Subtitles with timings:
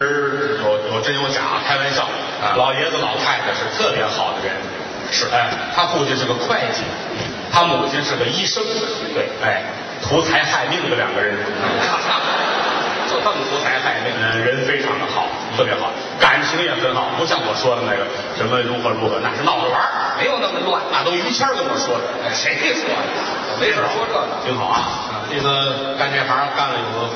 [0.00, 2.04] 有有真有假，开玩笑。
[2.40, 4.56] 啊老爷子老太太是特别好的人，
[5.12, 6.80] 是哎，他父亲是个会计，
[7.52, 8.64] 他母亲是个医生，
[9.12, 9.62] 对哎，
[10.00, 11.36] 图财害命的两个人，
[13.12, 14.14] 就这么图财害命。
[14.16, 18.08] 嗯，人非常的好，特别好，感情也很好，不像我说的那个
[18.38, 20.80] 什么如何如何，那是闹着玩儿，没有那么乱。
[20.90, 22.04] 那都于谦跟我说的。
[22.24, 23.04] 哎，谁说的？
[23.52, 24.24] 我没事说这个。
[24.48, 24.80] 挺好啊。
[25.28, 27.06] 这个干这行干了有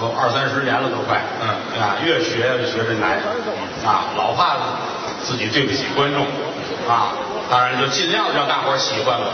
[0.00, 1.48] 有二三十年了都快，嗯
[1.80, 3.20] 啊，越学越学着难，
[3.84, 4.56] 啊，老怕
[5.22, 6.24] 自己对不起观众，
[6.88, 7.12] 啊，
[7.50, 9.28] 当然就尽量让大伙儿喜欢了，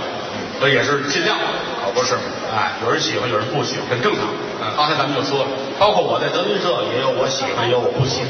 [0.61, 1.39] 这也是尽量，
[1.85, 2.23] 可不是吗？
[2.51, 4.25] 哎，有人喜欢，有人不喜欢，很正常。
[4.59, 5.49] 嗯刚才咱们就说了，
[5.79, 8.29] 包括我在德云社也有我喜欢，也有我不喜欢。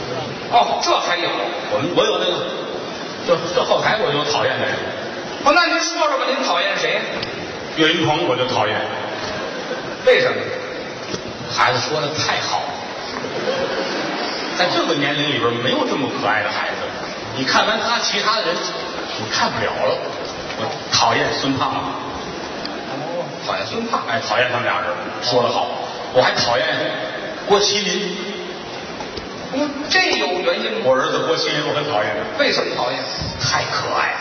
[0.53, 1.29] 哦，这还有。
[1.73, 2.45] 我们我有那个，
[3.27, 4.75] 就这后台我就讨厌的人，
[5.45, 7.01] 哦，那您说说吧，您讨厌谁？
[7.77, 8.77] 岳云鹏我就讨厌，
[10.05, 10.37] 为什么？
[11.57, 12.69] 孩子说的太好了，
[14.59, 16.83] 在这个年龄里边没有这么可爱的孩子。
[17.37, 18.55] 你看完他，其他的人
[19.19, 19.97] 你看不了了。
[20.59, 24.03] 我讨厌孙胖，哦，讨厌孙胖。
[24.09, 24.89] 哎，讨厌他们俩人
[25.23, 25.69] 说的好。
[26.13, 26.67] 我还讨厌
[27.47, 28.17] 郭麒麟，
[29.55, 30.79] 嗯，这有原因吗？
[30.85, 33.01] 我儿子郭麒麟我很讨厌他，为什么讨厌？
[33.41, 34.21] 太可爱了，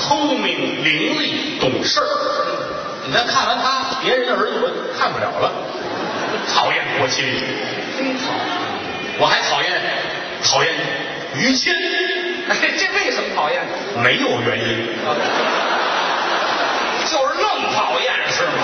[0.00, 2.04] 聪明伶俐，懂事儿。
[3.06, 4.68] 你再看完他，别人的儿子我
[4.98, 5.52] 看不了了，
[6.52, 7.40] 讨厌郭麒麟。
[7.96, 8.32] 真好。
[9.18, 9.80] 我还讨厌
[10.42, 10.74] 讨厌
[11.36, 11.72] 于谦，
[12.48, 13.64] 哎，这为什么讨厌？
[14.02, 14.88] 没有原因。
[17.06, 18.58] 就是愣讨厌是吗？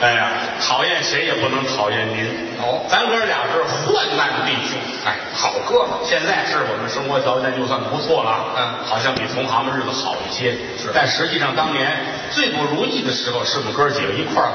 [0.00, 0.30] 哎呀，
[0.66, 2.24] 讨厌谁也不能讨厌您。
[2.60, 4.78] 哦咱哥俩是患难弟兄。
[5.04, 5.90] 哎，好哥们。
[6.04, 10.52] 现在是我们生活条件就算不错了，嗯好像比同行们日子好一些。
[10.78, 11.92] 是但实际上当年
[12.30, 14.50] 最不如意的时候，是我们哥几个一块儿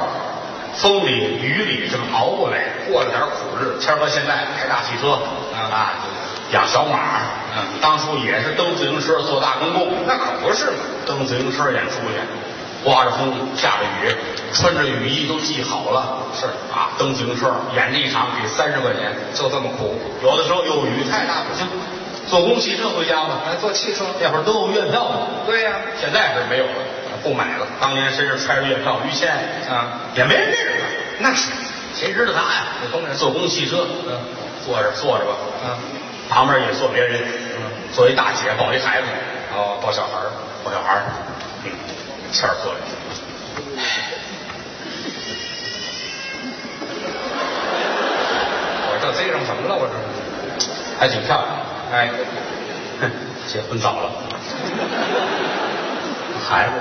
[0.76, 2.66] 风里雨里这么熬过来。
[2.92, 3.80] 过了点苦日子。
[3.80, 5.18] 谦儿哥现在开大汽车，
[5.54, 5.94] 嗯啊，
[6.52, 7.22] 养小马，
[7.56, 10.78] 嗯当初也是蹬自行车做大公共，那可不是嘛。
[11.06, 12.18] 蹬自行车演出去，
[12.85, 14.16] 刮着风下着雨，
[14.53, 16.19] 穿着雨衣都系好了。
[16.40, 20.00] 是啊，蹬自行车演这一场给三十块钱，就这么苦。
[20.22, 21.68] 有的时候又雨太大不行，
[22.29, 23.41] 坐公汽车回家吧。
[23.47, 24.06] 来坐汽车。
[24.22, 26.72] 那会儿都有月票嘛，对呀、现在是没有了，
[27.24, 27.66] 不买了。
[27.81, 29.34] 当年身上揣着月票，于谦
[29.68, 31.50] 啊，也没人认识他，那是。
[31.95, 32.63] 谁知道他呀？
[33.18, 34.19] 坐公汽车，嗯
[34.63, 35.79] 坐着坐着吧，啊，
[36.29, 37.22] 旁边也坐别人，
[37.57, 39.07] 嗯，坐一大姐抱一孩子，
[39.56, 40.29] 哦，抱小孩儿。
[40.66, 41.03] 抱小孩儿，
[41.63, 41.72] 嗯，
[42.35, 42.79] 谦儿坐着，
[48.90, 49.75] 我这贼上什么了？
[49.75, 49.94] 我这。
[51.00, 51.47] 还挺漂亮，
[51.94, 52.09] 哎，
[53.47, 54.12] 结婚早了，
[56.45, 56.74] 孩子。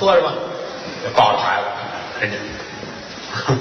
[0.00, 0.32] 坐着吧，
[1.14, 1.64] 抱着孩子，
[2.20, 2.36] 人家，
[3.34, 3.56] 哼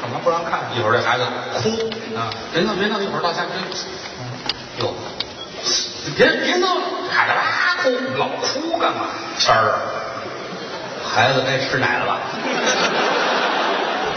[0.00, 0.60] 干嘛不让看？
[0.76, 1.70] 一会儿这孩子哭。
[2.16, 3.64] 啊，别闹别闹，一会儿到家真，哟，
[6.16, 7.40] 别别闹了，孩子哇
[7.82, 9.06] 哭，老哭干嘛？
[9.38, 9.78] 谦儿，
[11.04, 12.20] 孩子该吃奶了吧？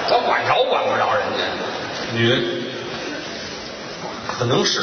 [0.09, 1.43] 我管着管不着人家。
[2.13, 2.63] 女人
[4.27, 4.79] 可能是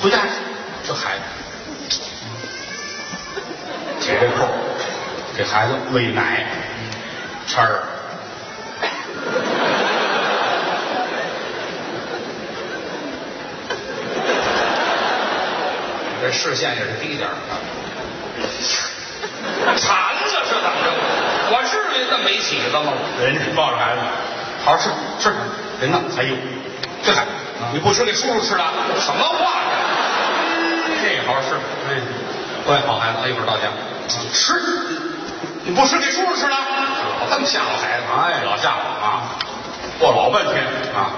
[0.00, 0.18] 回家
[0.84, 1.98] 这孩子
[4.00, 4.48] 解这扣，
[5.36, 6.46] 给孩子喂奶，
[7.46, 7.82] 谦儿。
[16.24, 17.36] 这视线也是低点儿。
[19.76, 20.88] 馋了是怎么着？
[21.52, 22.94] 我至于这么没起子吗？
[23.20, 24.00] 人家抱着孩子，
[24.64, 24.88] 好好吃
[25.20, 25.28] 吃，
[25.82, 26.00] 人呢？
[26.16, 26.34] 哎呦，
[27.04, 27.30] 这孩子，
[27.74, 28.72] 你不吃给叔叔吃了？
[28.98, 29.68] 什么话
[31.02, 31.52] 这好好吃，
[31.92, 32.00] 哎，
[32.64, 33.68] 乖好孩子，哎一会儿到家
[34.32, 34.54] 吃，
[35.64, 36.56] 你不吃给叔叔吃了？
[37.20, 37.28] 老？
[37.36, 38.04] 这么吓唬孩子？
[38.16, 39.28] 哎，老吓唬啊，
[39.98, 40.64] 过老半天
[40.96, 41.12] 啊，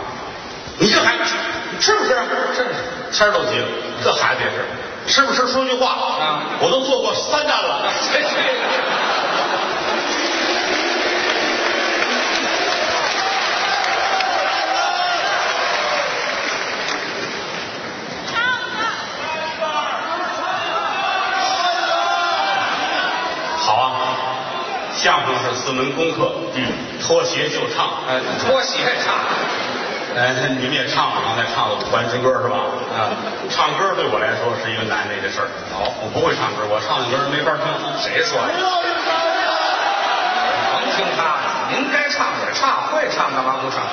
[0.79, 1.23] 你这孩子
[1.71, 2.11] 你吃不吃？
[2.57, 2.67] 吃，
[3.13, 3.69] 谦儿都急了，
[4.03, 4.67] 这孩子也是，
[5.07, 5.89] 吃不吃说句话？
[5.89, 6.41] 啊。
[6.61, 7.83] 我都做过三站了。
[8.13, 8.27] 这这。
[23.59, 24.17] 好啊，
[24.95, 26.73] 相声是四门功课，嗯，
[27.03, 29.15] 脱鞋就唱，哎，脱鞋唱，
[30.17, 32.57] 哎，你们也唱了，刚才唱了《五环之歌》是吧？
[32.89, 33.13] 啊，
[33.53, 35.49] 唱歌对我来说是一个难为的事儿。
[35.77, 37.69] 哦我不会唱歌，我唱的歌没法听。
[38.01, 38.57] 谁说的？
[40.73, 43.85] 甭听他的，您该唱也唱，会唱干嘛不唱？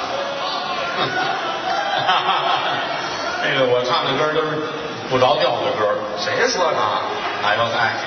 [3.43, 4.63] 那个我唱的歌都是
[5.11, 6.79] 不着调的歌，谁说的？
[6.79, 7.03] 啊，
[7.43, 7.99] 大腰带，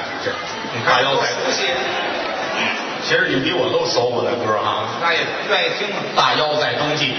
[0.88, 1.68] 大腰带，熟悉。
[3.04, 4.88] 其实你比我都熟我的歌哈。
[5.00, 6.00] 那也愿意听啊。
[6.16, 7.14] 大腰在冬季，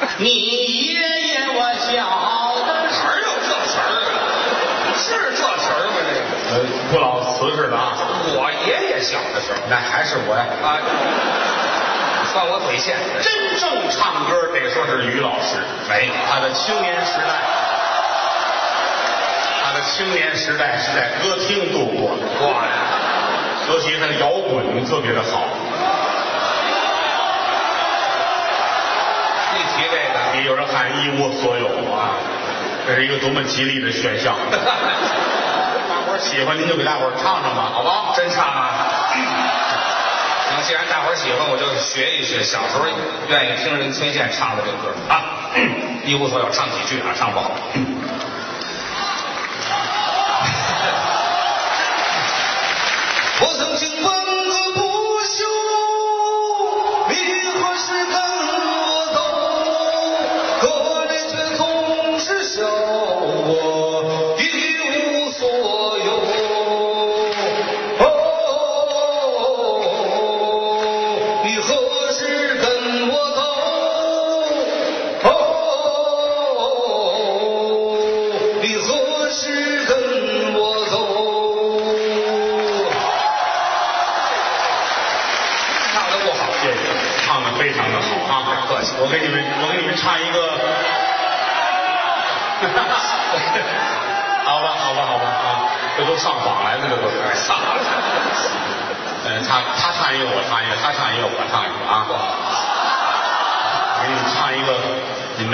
[0.18, 1.92] 你爷爷我小
[2.66, 3.82] 的时哪儿有这词儿
[4.12, 4.18] 啊？
[4.96, 5.96] 是这词儿吗？
[6.04, 6.20] 这个。
[6.46, 6.60] 呃，
[6.92, 7.96] 不老瓷实的啊，
[8.34, 10.46] 我爷爷小的时候那还是我呀。
[10.62, 10.78] 啊，
[12.32, 12.96] 算我嘴欠。
[13.20, 15.58] 真正唱歌得说是于老师，
[15.88, 17.40] 没他的青年时代，
[19.64, 22.72] 他的青年时代是在歌厅度过的，哇呀，
[23.68, 25.44] 尤其他的摇滚特别的好。
[30.44, 32.16] 有人喊一无所有啊，
[32.86, 34.36] 这是一个多么吉利的选项。
[35.88, 38.12] 大伙儿喜欢您就给大伙儿唱唱吧，好不好？
[38.14, 39.08] 真唱啊！
[40.50, 42.84] 行，既然大伙儿喜欢，我就学一学小时候
[43.28, 45.50] 愿意听人崔健唱的这歌啊，
[46.04, 47.50] 一无所有，唱几句啊，唱不好。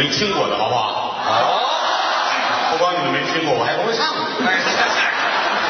[0.03, 1.15] 没听过的，好不好？
[1.31, 4.05] 哦，不光你们没听过，我还不会唱。
[4.45, 4.59] 哎，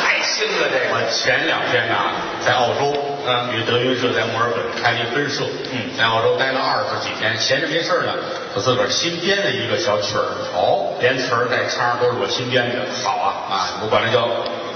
[0.01, 1.11] 太新了这个我。
[1.13, 2.09] 前两天呐，
[2.41, 2.97] 在澳洲，
[3.29, 8.13] 嗯与德云社在墨尔本开了一分社，嗯在澳洲待了二十几天，闲着没事儿呢，
[8.55, 10.25] 我自个儿新编了一个小曲儿，
[10.57, 14.27] 哦，连词儿带腔都是我新编的，好啊啊，我管它叫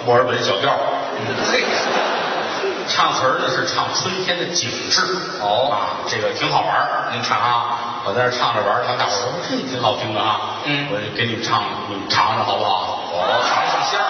[0.04, 0.84] 墨尔本小调儿。
[1.50, 1.64] 嘿，
[2.92, 5.00] 唱词儿呢是唱春天的景致，
[5.40, 7.08] 哦啊，这个挺好玩儿。
[7.10, 13.02] 您看啊，我在那唱着玩儿，他们大伙儿说这挺好听的啊，嗯我就给你们唱，你们尝尝好不好？
[13.10, 14.06] 哦，尝尝鲜儿。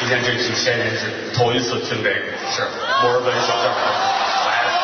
[0.00, 2.66] 今天这几千人是头一次听这个，是
[3.00, 4.74] 墨尔本小调来了。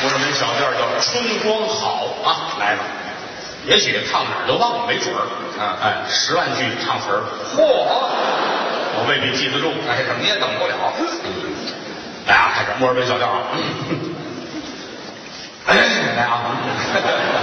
[0.00, 2.82] 墨尔本小调叫《春光好》啊，来了。
[3.66, 5.26] 也许唱哪儿都忘了，没准儿。
[5.58, 7.18] 啊哎，十万句唱词儿，
[7.50, 7.66] 嚯！
[7.66, 9.74] 我未必记得住。
[9.90, 10.94] 哎，怎么也等不了。
[12.28, 13.42] 来啊，开始墨尔本小调啊。
[15.68, 17.34] 来啊！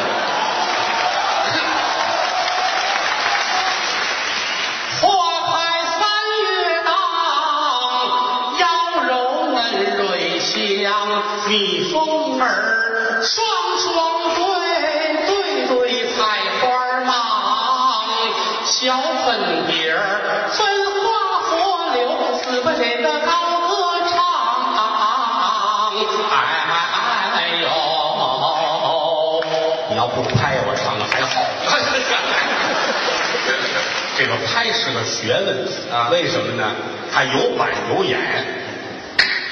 [34.85, 36.71] 是个学问啊为什么呢？
[37.11, 38.19] 它有板有眼，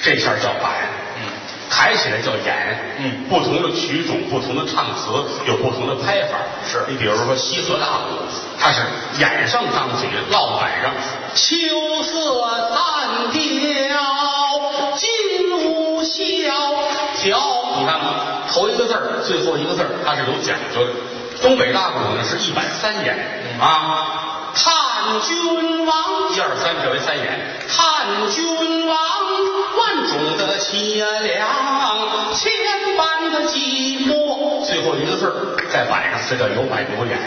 [0.03, 0.71] 这下叫板，
[1.17, 1.25] 嗯，
[1.71, 5.09] 抬起来叫眼，嗯不同的曲种、不同的唱词
[5.47, 6.37] 有不同的拍法。
[6.69, 8.23] 是你比如说西河大鼓，
[8.59, 8.81] 它是
[9.17, 10.91] 眼上张嘴，落板上，
[11.33, 13.41] 秋色残凋，
[14.95, 16.13] 金屋萧
[17.17, 17.79] 条。
[17.79, 18.03] 你看看，
[18.51, 20.91] 头一个字儿，最后一个字儿，它是有讲究的。
[21.41, 23.17] 东北大鼓呢是一板三眼
[23.59, 24.22] 啊。
[25.03, 27.37] 探君王，一二三，这为三眼。
[27.67, 28.97] 看君王，
[29.75, 31.45] 万种的凄凉，
[32.33, 32.49] 千
[32.95, 34.63] 般的寂寞。
[34.65, 37.19] 最后一个字儿在晚上，这叫有板有眼。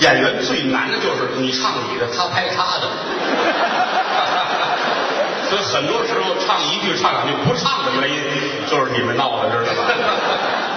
[0.00, 2.88] 演员最难的就是你唱你的，他拍他的。
[5.48, 8.20] 所以很多时候唱一句唱两句不唱的原因，
[8.68, 9.86] 就是你们闹的，知道吧？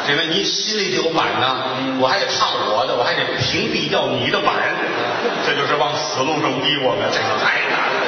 [0.08, 4.54] 因为你心里得有板呢，我还得唱我的，我还得屏蔽掉你的板，
[5.46, 8.06] 这就是往死路上逼我们，这个太难了。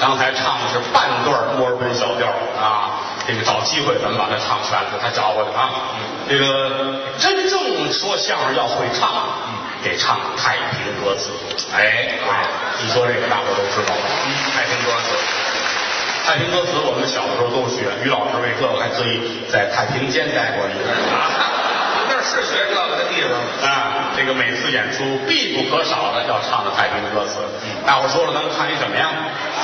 [0.00, 2.28] 刚才唱的是半段墨尔本小调
[2.60, 5.92] 啊，这个找机会咱们把它唱全了，他找我的啊。
[6.28, 9.08] 这个真正说相声要会唱，
[9.84, 11.30] 得唱太平歌词。
[11.74, 12.16] 哎，
[12.80, 14.04] 你说这个大伙都知道了，
[14.54, 15.16] 太平歌词。
[16.26, 21.30] 太平歌词我们小的时候都学，于老师为这个还特意在太平间待过一个啊，
[22.10, 23.38] 那是学这个的地方。
[23.62, 24.10] 啊。
[24.16, 27.38] 这个每次演出必不可少的要唱的太平歌词。
[27.86, 29.08] 大伙说了，咱们看一什么呀？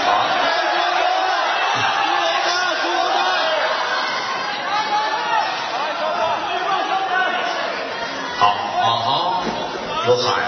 [0.06, 0.12] 好。
[8.38, 8.46] 好
[8.78, 9.42] 啊好，
[10.06, 10.44] 有喊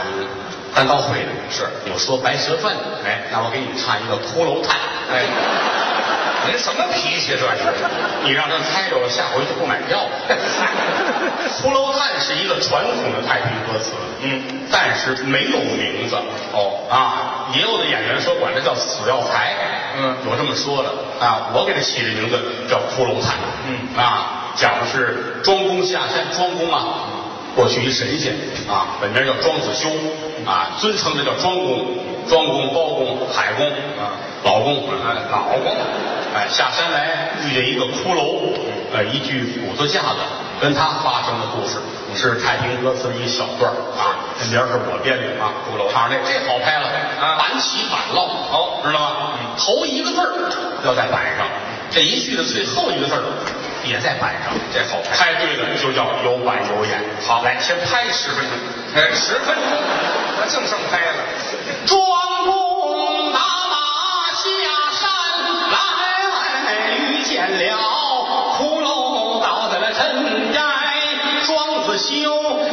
[0.76, 4.76] 单刀会的，是有说白蛇传的，哎，那我给你们唱一个骷髅叹，
[5.10, 5.24] 哎，
[6.46, 7.46] 您什么脾气这是？
[8.24, 10.10] 你让他猜着了，下回就不买票了。
[11.62, 16.16] 骷髅叹是一个传统的太平歌词，嗯，但是没有名字。
[16.52, 19.54] 哦啊，也有的演员说管这叫死要财，
[19.96, 20.90] 嗯有这么说的
[21.24, 21.50] 啊。
[21.54, 23.34] 我给他起的名字叫骷髅叹，
[23.66, 26.84] 嗯啊，讲的是庄公下山，庄公啊，
[27.56, 28.34] 过去一神仙
[28.68, 29.88] 啊，本名叫庄子修
[30.46, 31.86] 啊，尊称的叫庄公，
[32.28, 35.76] 庄公、包公、海公啊，老公，哎，老公，
[36.34, 38.42] 哎，下山来遇见一个骷髅，
[38.92, 40.18] 呃，一具骨头架子，
[40.60, 41.78] 跟他发生的故事，
[42.18, 49.38] 是太平歌词的一小段儿啊，这名儿是我编的啊，骷髅唱这这好拍了，啊板起板落，好知道吗？
[49.56, 50.26] 头一个字儿
[50.84, 51.46] 要在板上，
[51.90, 53.22] 这一句的最后一个字儿
[53.84, 56.98] 也在板上，这好拍拍对了就叫有板有眼。
[57.24, 58.58] 好，来先拍十分钟。
[58.96, 59.78] 哎，十分钟，
[60.40, 61.22] 那净剩拍了。
[61.86, 62.00] 庄
[67.34, 67.76] 见了
[68.56, 70.94] 骷髅倒在了尘埃。
[71.44, 72.63] 庄子修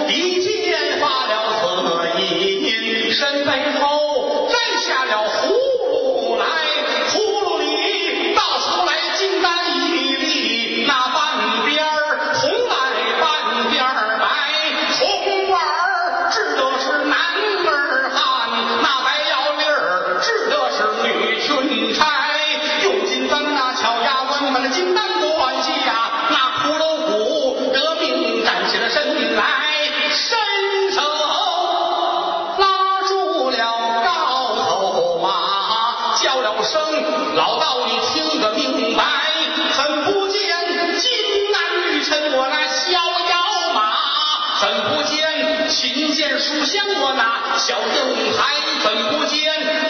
[46.41, 48.55] 书香我那小灯台？
[48.83, 49.80] 怎不见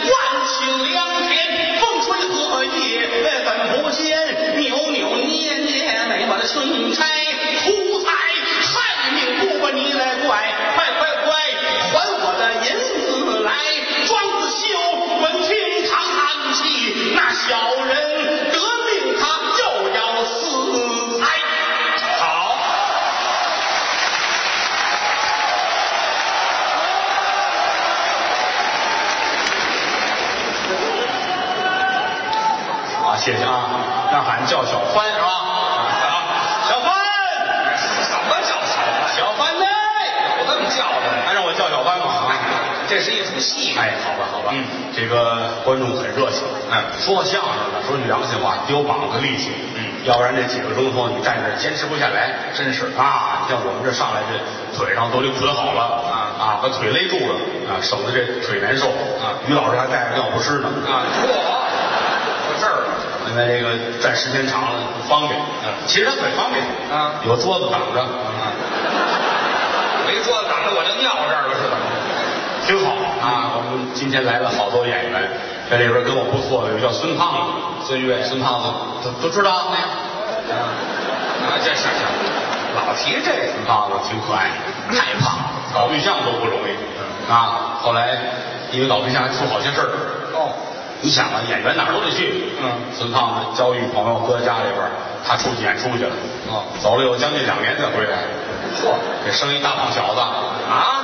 [43.02, 43.74] 是一出戏。
[43.76, 49.90] 哎，好吧，好吧，嗯，这个观众很热情，哎说相声的，说句良心话，得有膀子力气，嗯。
[50.04, 53.46] 要不然这几个钟头你站这坚持不下来，真是啊！
[53.48, 54.34] 像我们这上来这
[54.76, 56.16] 腿上都得捆好了，啊。
[56.42, 57.38] 啊，把腿勒住了，
[57.70, 58.88] 啊，省得这腿难受，
[59.22, 59.38] 啊。
[59.46, 62.90] 于老师还带着尿不湿呢，啊，嚯，到这儿了。
[63.30, 65.70] 因为这个站时间长了不方便，嗯。
[65.86, 66.58] 其实他腿方便，
[66.90, 67.22] 啊。
[67.24, 68.50] 有桌子挡着，啊，
[70.04, 71.78] 没桌子挡着我就尿这儿了是吧？
[72.66, 73.52] 挺好啊。
[73.56, 75.22] 我们今天来了好多演员，
[75.70, 77.32] 这里边跟我不错的有叫孙胖
[77.80, 78.68] 子，孙越孙胖子
[79.04, 79.76] 都都知道啊，那
[80.48, 82.02] 个啊，这是是，
[82.74, 83.52] 老提这个。
[83.52, 84.50] 孙胖子挺可爱，
[84.90, 85.38] 太胖，
[85.74, 87.78] 搞对象都不容易啊。
[87.82, 88.18] 后来
[88.70, 89.88] 因为搞对象还出好些事儿。
[90.34, 90.54] 哦，
[91.00, 92.52] 你想啊，演员哪儿都得去。
[92.62, 94.80] 嗯孙胖子交一朋友搁家里边，
[95.26, 96.14] 他出去演出去了。
[96.48, 98.18] 哦走了有将近两年才回来。
[98.78, 101.01] 嚯这生一大胖小子啊，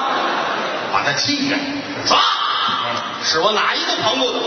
[0.92, 1.56] 把他气的，
[2.06, 2.18] 抓！
[3.22, 4.40] 是我哪一个朋友的？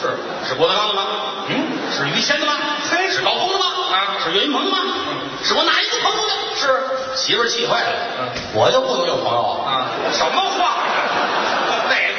[0.00, 1.02] 是是郭德纲的吗？
[1.48, 2.52] 嗯，是于谦的吗？
[2.90, 3.64] 嘿是高峰的吗？
[3.92, 4.78] 啊是岳云鹏的吗？
[5.10, 6.32] 嗯是我哪一个朋友的？
[6.56, 7.88] 是媳妇气坏了。
[8.18, 9.72] 嗯我就不能有朋友啊？
[9.72, 10.78] 啊，什么话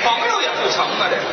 [0.06, 1.10] 朋友也不成啊？
[1.10, 1.24] 这个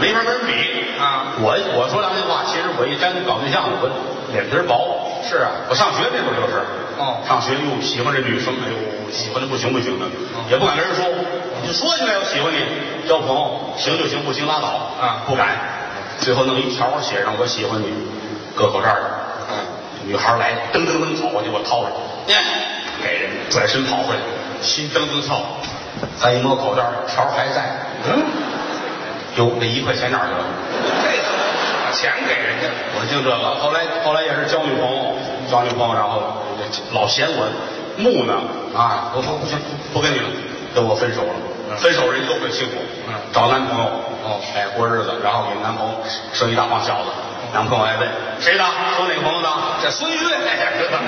[0.00, 0.52] 没法跟人比
[0.98, 3.88] 啊我我说良心话，其实我一沾搞对象，我
[4.34, 5.22] 脸皮儿薄。
[5.22, 6.60] 是啊我上学那会儿就是。
[6.98, 10.06] 哦上学哟，喜欢这女生，哎呦，喜欢的不行不行的，
[10.50, 11.06] 也不敢跟人说。
[11.62, 12.58] 你说起来我喜欢你，
[13.08, 14.90] 交朋友，行就行，不行拉倒。
[15.00, 15.46] 啊不敢。
[16.18, 17.86] 最后弄一条写上我喜欢你，
[18.56, 18.98] 搁口袋儿。
[19.50, 19.54] 嗯，
[20.06, 21.90] 女孩来，噔噔噔跑过去，我掏着，
[22.26, 22.36] 耶，
[23.02, 24.20] 给人转身跑回来，
[24.60, 25.40] 心噔噔跳。
[26.18, 27.87] 再一摸口袋，条还在。
[28.06, 28.22] 嗯，
[29.36, 30.44] 哟，那一块钱哪儿去了？
[31.02, 31.28] 这个
[31.84, 35.16] 把钱给人家，我就这个，后来后来也是交女朋友，
[35.50, 36.22] 交女朋友，然后
[36.92, 37.48] 老嫌我
[37.98, 38.38] 木讷。
[38.76, 39.58] 啊，我说不行，
[39.92, 40.28] 不跟你了，
[40.74, 41.32] 跟我分手了。
[41.76, 42.76] 分手人都很辛苦，
[43.08, 43.14] 嗯。
[43.32, 43.84] 找男朋友，
[44.24, 44.40] 哦。
[44.54, 45.94] 哎，过日子，然后给男朋友
[46.32, 47.10] 生一大胖小子，
[47.52, 48.64] 男朋友还问谁的，
[48.96, 49.48] 说哪个朋友的，
[49.82, 50.98] 这孙越，哎呀，知道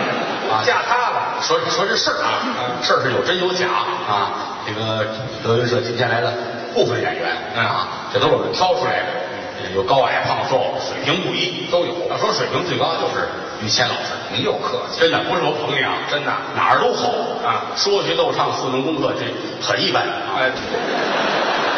[0.51, 0.65] 啊。
[0.65, 2.83] 嫁他了，说说这事儿啊，嗯。
[2.83, 3.69] 事儿是有真有假
[4.09, 4.33] 啊。
[4.67, 5.07] 这个
[5.45, 6.33] 德云社今天来了
[6.75, 7.65] 部分演员嗯。
[7.65, 12.09] 啊，这都是我们挑出来的，有高矮胖瘦，水平不一都有。
[12.09, 13.29] 要说水平最高就是
[13.63, 16.33] 于谦老师，您又客气，真的不是我捧你啊，真的。
[16.57, 17.13] 哪儿都好
[17.45, 17.71] 啊。
[17.77, 19.27] 说学逗唱四门功课这
[19.65, 20.39] 很一般啊。
[20.39, 20.51] 哎，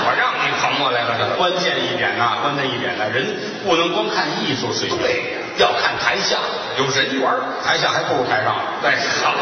[0.04, 3.26] 我让你捧我来了，这 关键一点呐、关键一点呢，人
[3.64, 5.38] 不能光看艺术水平，对呀。
[5.58, 6.38] 要看台下，
[6.78, 8.56] 有人缘儿，台下还不如台上。
[8.82, 9.34] 哎，好，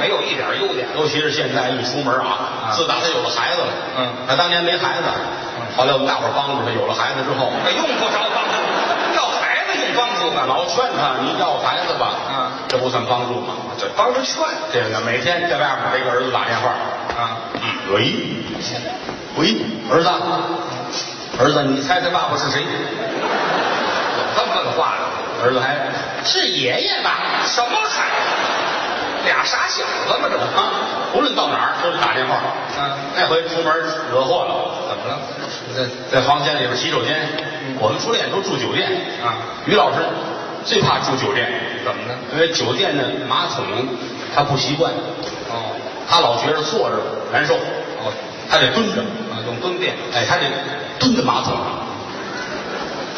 [0.00, 3.68] 没有一点优点，尤其是现在一出门啊，啊自打他有了孩子了，
[3.98, 5.08] 嗯他当年没孩子，
[5.76, 8.54] 后来我们大伙儿帮助他，有了孩子之后，哎，用不着帮助，
[9.16, 10.54] 要孩子用帮助干嘛？
[10.54, 13.54] 老劝他你要孩子吧，嗯这不算帮助吗？
[13.78, 16.68] 这帮着劝这个每天在外面给个儿子打电话，
[17.16, 17.38] 啊，
[17.92, 18.12] 喂，
[19.36, 19.54] 喂，
[19.90, 20.08] 儿子，
[21.38, 22.62] 儿子，你猜猜爸爸是谁？
[22.62, 22.68] 有
[24.36, 25.04] 这么问话呢？
[25.44, 25.76] 儿子还
[26.24, 27.14] 是爷爷吧？
[27.46, 28.67] 什么孩子？
[29.24, 30.28] 俩傻小子嘛？
[30.30, 30.72] 这不啊，
[31.14, 32.36] 无论到哪儿都得打电话。
[32.78, 33.74] 嗯那回出门
[34.12, 35.18] 惹祸了，怎么了？
[35.74, 37.26] 在在房间里边洗手间，
[37.80, 38.88] 我们初恋都住酒店
[39.24, 39.34] 啊。
[39.66, 39.98] 于老师
[40.64, 41.50] 最怕住酒店，
[41.84, 42.14] 怎么呢？
[42.32, 43.64] 因为酒店的马桶
[44.32, 44.92] 他不习惯，
[45.50, 45.74] 哦
[46.08, 46.96] 他老觉着坐着
[47.32, 48.12] 难受，哦，
[48.48, 49.02] 他得蹲着，
[49.34, 50.44] 啊，用蹲便，哎，他得
[51.00, 51.64] 蹲在马桶上，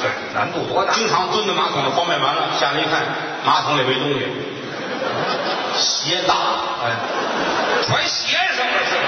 [0.00, 0.94] 对，难度多大？
[0.94, 3.04] 经常蹲在马桶上方便完了，下来一看
[3.44, 4.24] 马桶里没东西，
[5.76, 6.34] 鞋大，
[6.84, 6.96] 哎，
[7.86, 9.02] 穿鞋上了是吧？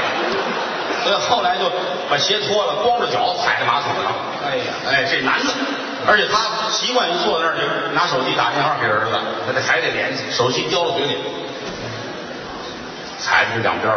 [1.04, 1.70] 所以后来就
[2.08, 4.12] 把鞋脱了，光着脚踩在马桶上。
[4.46, 5.52] 哎呀，哎，这男的，
[6.06, 10.24] 而且他习惯于坐在那儿就拿手机打电话给儿子，他得还得联系。
[10.30, 11.18] 手机叼到嘴里，
[13.18, 13.92] 踩着这两边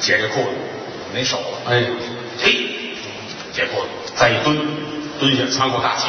[0.00, 0.50] 解这裤子，
[1.12, 1.82] 没手了，哎，
[2.42, 2.96] 嘿，
[3.52, 4.58] 解裤子，再一蹲，
[5.20, 6.08] 蹲下喘口大气，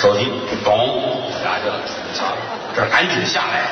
[0.00, 0.30] 手机
[0.64, 1.74] 咚下去了，
[2.14, 2.26] 瞧，
[2.74, 3.66] 这赶紧下来，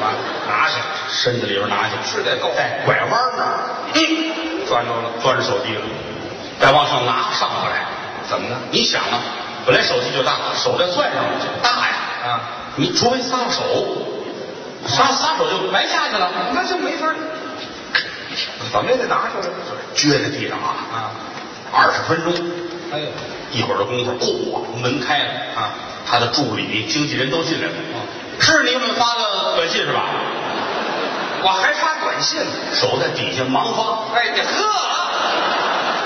[0.00, 0.14] 完
[0.48, 0.76] 拿下，
[1.10, 5.10] 身子里边拿去，是得够在拐弯那儿，嗯，攥着了。
[5.22, 5.82] 攥着手机了，
[6.58, 7.84] 再往上拿上不来，
[8.28, 8.56] 怎么呢？
[8.70, 9.20] 你想啊，
[9.66, 12.40] 本来手机就大，手再攥上就大呀，啊，
[12.76, 13.62] 你除非撒手，
[14.86, 17.14] 撒撒手就白下去了，那就没法儿，
[18.72, 19.48] 怎么也得拿出来。
[19.94, 21.12] 撅在地上啊，啊，
[21.72, 22.34] 二十分钟，
[22.92, 23.06] 哎呦，
[23.52, 25.72] 一会儿的功夫，嚯，门开了啊，
[26.06, 27.98] 他的助理、经纪人都进来了，啊
[28.38, 30.06] 是你们发的短信是吧？
[31.42, 32.46] 我还发短信呢。
[32.74, 34.62] 手在底下忙发，哎呀呵，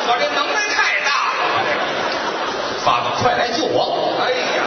[0.08, 1.40] 我这能耐太大了。
[2.84, 4.64] 发的快来救我，哎呀，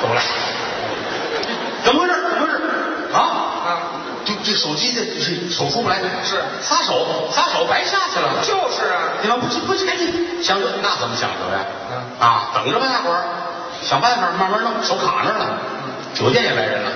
[0.00, 0.20] 怎么了，
[1.84, 2.12] 怎么回事？
[2.22, 2.54] 怎么回事？
[3.12, 3.18] 啊？
[3.64, 3.68] 啊，
[4.24, 8.13] 这这手机这这手出不来，是撒手撒手白下去
[9.24, 11.64] 你们不不赶紧想着那怎么想着呀？
[11.90, 13.24] 嗯啊，等着吧，大伙儿
[13.82, 15.58] 想办法慢慢弄，手卡那儿了。
[16.12, 16.90] 酒店也来人了，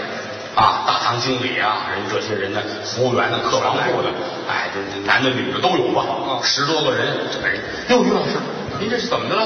[0.55, 4.11] 啊，大堂经理啊，人这些人呢，服务员呢，客房部的，
[4.47, 8.37] 哎，这这男的女的都有吧，啊十多个人，这个人，哟，于老师，
[8.79, 9.43] 您这是怎么的了？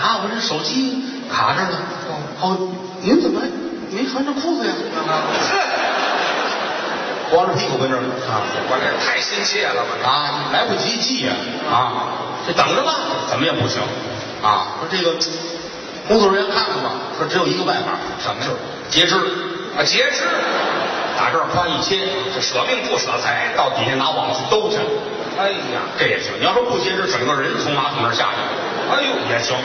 [0.00, 1.78] 啊，我这手机卡这儿了。
[2.40, 2.56] 哦，
[3.02, 3.40] 您怎么
[3.90, 4.72] 没穿着裤子呀？
[7.32, 8.44] 呵，光着屁股跟这儿啊。
[8.68, 10.04] 我这太心切了，我这。
[10.04, 11.32] 啊，来不及记呀、
[11.72, 12.94] 啊，这等着吧，
[13.28, 13.80] 怎么也不行
[14.42, 14.76] 啊。
[14.78, 15.16] 说这个
[16.06, 18.50] 工作人员看看吧，说只有一个办法，什么呀？
[18.90, 19.16] 截肢，
[19.76, 20.28] 啊，截肢，
[21.16, 23.54] 打这儿夸一切，这舍命不舍财。
[23.56, 24.76] 到底下拿网去兜去，
[25.40, 26.32] 哎呀，这也行。
[26.38, 28.40] 你要说不截肢，整个人从马桶那儿下去，
[28.92, 29.56] 哎呦，也行，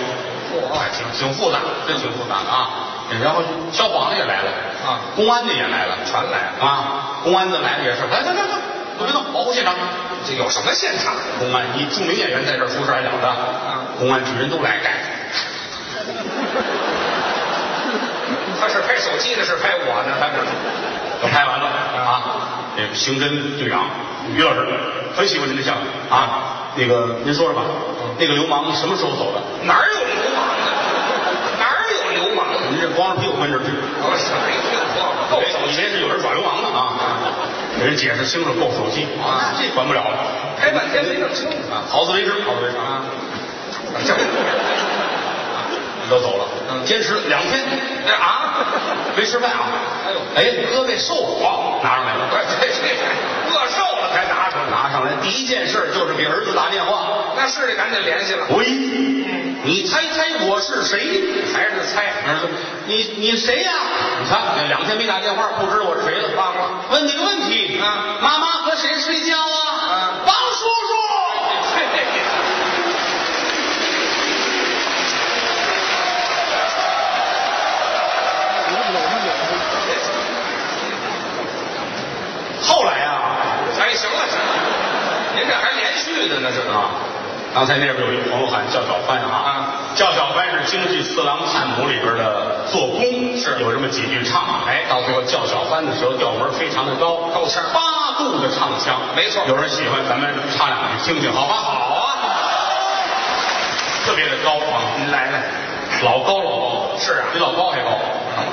[0.93, 2.69] 挺挺复杂，真挺复杂的啊。
[3.21, 3.41] 然后
[3.71, 4.51] 消防的也来了
[4.85, 6.65] 啊公安的也来了，全来了。
[6.65, 8.55] 啊，公安的来了也是，来来来来，
[8.97, 9.73] 别别动，保护现场。
[10.25, 11.13] 这有什么现场？
[11.39, 13.35] 公安你著名演员在这儿出事还了得？
[13.99, 14.93] 公安局人都来干。
[18.59, 20.17] 他是拍手机的，是拍我呢？
[20.19, 20.43] 他这
[21.21, 21.67] 都拍完了
[22.03, 22.23] 啊。
[22.75, 23.85] 这个刑侦队长
[24.35, 24.67] 于老师
[25.15, 26.73] 很喜欢您的相声啊。
[26.75, 27.63] 那个您说说吧，
[28.19, 29.41] 那个流氓什么时候走的？
[29.63, 30.06] 哪儿有
[32.77, 33.71] 流是光着屁股跟这儿去。
[34.01, 34.95] 我是没听说
[35.29, 36.67] 过，够手以为是有人耍流氓呢。
[36.69, 36.97] 啊！
[37.77, 39.05] 给人解释清楚，够手机。
[39.21, 40.01] 啊，这管不了。
[40.01, 40.17] 了。
[40.59, 43.03] 开半天没弄清楚啊，好自为之，好自为之啊！
[44.07, 44.15] 这
[46.09, 46.83] 都走了，嗯。
[46.85, 47.63] 坚持两天。
[48.07, 48.65] 这啊，
[49.15, 49.67] 没吃饭啊。
[50.07, 50.19] 哎呦。
[50.33, 52.25] 哎，胳膊瘦了，拿上来了。
[52.31, 52.71] 不是这这
[53.53, 57.35] 饿瘦了才拿出来，拿上来，第一件事就是给儿子打电话。
[57.35, 58.65] 那是得赶紧联系了，喂，
[59.63, 61.21] 你猜猜我是谁？
[61.53, 62.49] 还是猜儿子，
[62.87, 63.71] 你你谁呀、
[64.19, 66.29] 你看，两天没打电话，不知道我是谁了。
[66.35, 69.61] 忘了问你个问题啊妈妈和谁睡觉啊？
[69.91, 70.93] 啊王叔叔。
[71.75, 72.17] 嘿嘿嘿
[82.63, 83.37] 后来啊
[83.79, 84.66] 哎，行了行了，
[85.37, 86.89] 您这还连续的呢，这啊，
[87.53, 89.49] 刚才那边有一朋友喊叫小帆啊啊，
[89.93, 101.53] 叫小帆是京剧《四郎探母》里边的做工，是有这么几句唱，哎，到最后叫小帆的时候调门非常的高，高腔八度的唱腔，没错有人喜欢，咱们唱两句听听，好吧？
[101.53, 101.71] 好
[102.01, 102.17] 啊，
[104.07, 105.43] 特别的高啊，您来来，
[106.01, 107.91] 老高老高，是啊比老高还高。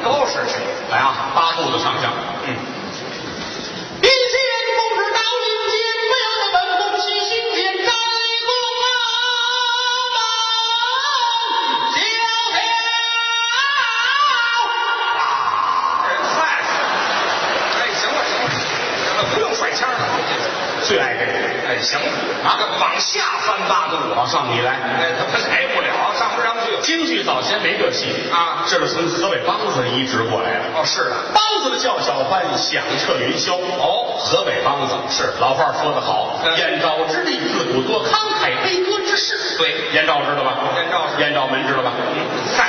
[0.05, 0.61] 高是谁？
[0.91, 2.13] 来啊，八度的唱腔，
[2.47, 2.74] 嗯。
[27.27, 30.65] 早先没这戏啊这是从河北梆子移植过来的。
[30.75, 33.57] 哦，是的，梆子的叫小帆，响彻云霄。
[33.79, 39.57] 哦，河北梆子是老话说得好，嗯燕赵之地自古多慷慨悲歌之士。
[39.57, 40.55] 对燕赵知道吧？
[40.77, 41.93] 燕赵燕赵门知道吧？
[42.57, 42.69] 嗨，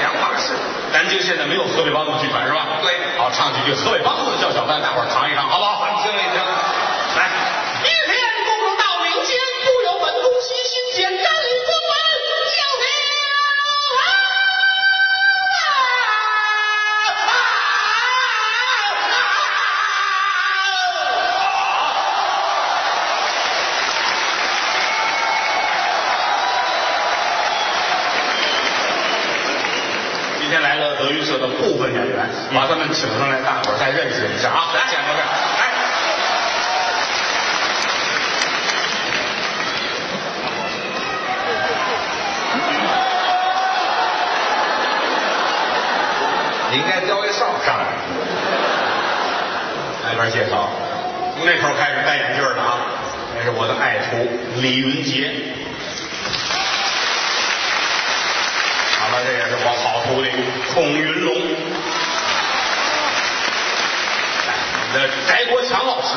[0.00, 0.54] 两码事。
[0.92, 2.66] 南京现在没有河北梆子剧团是吧？
[2.82, 5.84] 对好，唱几句河北梆子的叫小帆，大伙儿尝一尝，好不好？
[6.02, 6.40] 听一听，
[51.34, 52.78] 从那头开始戴眼镜的啊，
[53.34, 54.24] 这是我的爱徒
[54.60, 55.32] 李云杰。
[59.00, 60.30] 好了，这也是我好徒弟
[60.72, 61.34] 孔云龙。
[64.46, 66.14] 哎，我们的翟国强老师，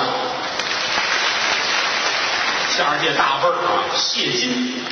[2.70, 4.86] 相声界大辈儿啊，谢金。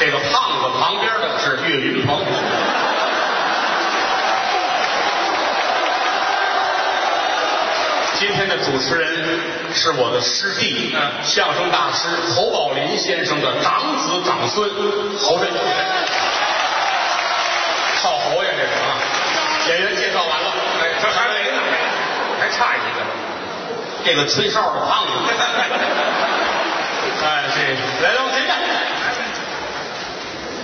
[0.00, 2.26] 这个胖子旁边的是岳云鹏。
[8.20, 9.40] 今天的主持人
[9.72, 11.00] 是我的师弟，嗯。
[11.24, 12.06] 相声大师
[12.36, 14.68] 侯宝林先生的长子长孙
[15.18, 15.48] 侯震。
[17.96, 18.92] 少侯爷这是啊，
[19.68, 20.52] 演员介绍完了，
[20.82, 21.56] 哎，这还没呢，
[22.38, 23.00] 还差一个。
[24.04, 25.12] 这个吹哨的胖子，
[27.24, 27.58] 哎，这
[28.04, 28.60] 来了，谁站？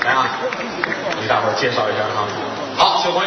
[0.05, 0.29] 来啊，
[1.19, 2.29] 给大伙介绍一下啊。
[2.77, 3.25] 好，幸会。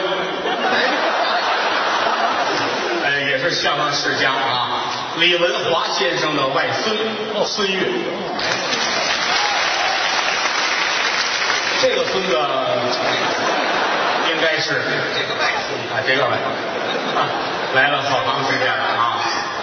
[3.30, 4.82] 呃，也是相声世家啊，
[5.18, 6.98] 李文华先生的外孙
[7.46, 7.86] 孙越。
[11.80, 12.36] 这个孙子
[14.30, 14.82] 应该是
[15.13, 16.36] 这个外孙啊，这个吧，
[17.15, 17.30] 啊，
[17.76, 19.20] 来了好长时间了啊，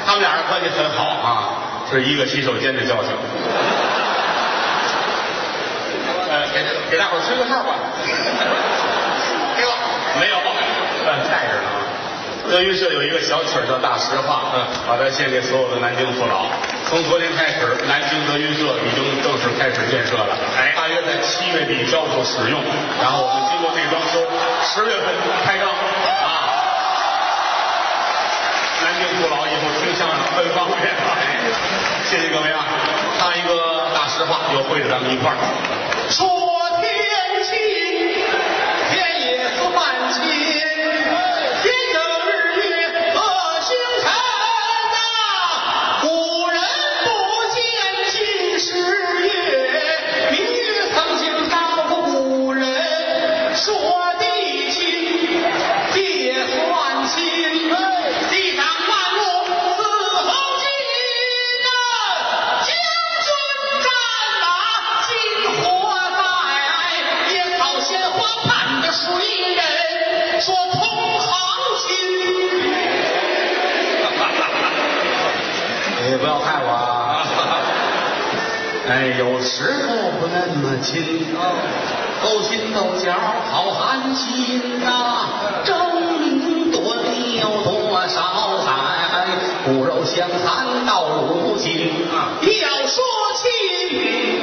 [0.07, 1.51] 他们俩人关系很好啊，
[1.91, 3.13] 是一个洗手间的交情。
[6.31, 7.75] 呃，给给大伙儿吹个哨吧。
[9.57, 9.73] 给我
[10.21, 10.37] 没有，
[11.07, 11.83] 呃，带着呢啊。
[12.51, 16.47] 德云社有一个小曲儿叫《大实话》，嗯把它献给所有的南京父老。
[16.89, 22.63] 从昨天开始，南京德云社已经正式开始建设了，哎大约在七月底交付使用，
[23.03, 24.23] 然后我们经过内装修，
[24.63, 25.11] 十月份
[25.45, 25.75] 开张啊。
[28.87, 31.51] 南京父老以后听相声很方便哎！
[32.09, 32.65] 谢谢各位啊！
[33.19, 35.37] 唱一个大实话，有会的咱们一块儿。
[76.11, 77.27] 也，不要害我啊！
[78.89, 81.27] 哎，有时候不那么亲，
[82.23, 83.13] 勾心斗角，
[83.51, 85.27] 好寒心呐、
[85.65, 88.71] 争名夺利有多少载，
[89.65, 91.91] 骨肉相残到如今，
[92.61, 93.03] 要说
[93.35, 94.36] 清。